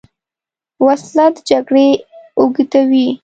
وسله 0.85 1.25
د 1.35 1.37
جګړې 1.49 1.87
اوږدوې 2.39 3.07